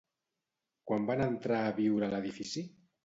[0.91, 2.65] Quan van entrar a viure a l'edifici?